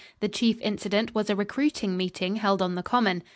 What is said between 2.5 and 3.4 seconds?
on the Common.